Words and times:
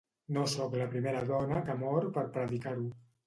No 0.35 0.45
soc 0.53 0.77
la 0.79 0.87
primera 0.93 1.19
dona 1.33 1.61
que 1.69 1.77
mor 1.83 2.09
per 2.17 2.25
predicar-ho. 2.39 2.89